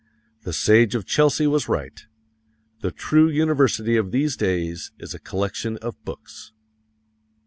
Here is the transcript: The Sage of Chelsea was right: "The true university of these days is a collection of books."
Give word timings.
The 0.41 0.51
Sage 0.51 0.95
of 0.95 1.05
Chelsea 1.05 1.45
was 1.45 1.69
right: 1.69 2.07
"The 2.79 2.89
true 2.89 3.29
university 3.29 3.97
of 3.97 4.09
these 4.09 4.35
days 4.35 4.91
is 4.97 5.13
a 5.13 5.19
collection 5.19 5.77
of 5.77 6.03
books." 6.03 6.53